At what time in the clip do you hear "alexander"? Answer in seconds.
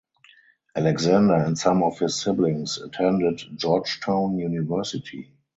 0.75-1.35